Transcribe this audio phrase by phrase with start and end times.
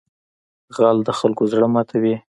[0.75, 2.15] غل د خلکو زړه ماتوي